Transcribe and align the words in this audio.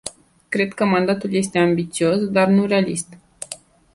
Cred 0.49 0.73
că 0.73 0.85
mandatul 0.85 1.33
este 1.33 1.57
ambițios, 1.59 2.17
dar 2.25 2.47
realist. 2.67 3.17